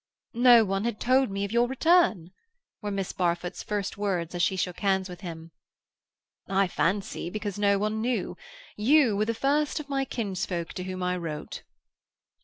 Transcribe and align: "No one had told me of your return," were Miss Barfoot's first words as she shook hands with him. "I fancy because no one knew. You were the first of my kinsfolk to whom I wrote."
"No 0.33 0.65
one 0.65 0.83
had 0.83 0.99
told 0.99 1.29
me 1.29 1.45
of 1.45 1.51
your 1.51 1.67
return," 1.67 2.31
were 2.81 2.89
Miss 2.89 3.13
Barfoot's 3.13 3.61
first 3.61 3.99
words 3.99 4.33
as 4.33 4.41
she 4.41 4.55
shook 4.55 4.79
hands 4.79 5.07
with 5.07 5.21
him. 5.21 5.51
"I 6.49 6.67
fancy 6.67 7.29
because 7.29 7.59
no 7.59 7.77
one 7.77 8.01
knew. 8.01 8.35
You 8.75 9.15
were 9.15 9.25
the 9.25 9.35
first 9.35 9.79
of 9.79 9.89
my 9.89 10.05
kinsfolk 10.05 10.73
to 10.73 10.85
whom 10.85 11.03
I 11.03 11.17
wrote." 11.17 11.61